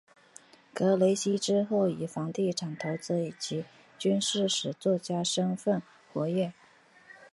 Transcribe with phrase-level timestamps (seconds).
[0.73, 3.65] 格雷西之后以房地产投资及
[3.99, 5.79] 军事史作家的身分
[6.11, 6.53] 活跃。